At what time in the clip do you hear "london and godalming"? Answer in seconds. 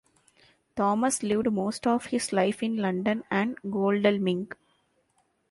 2.77-4.51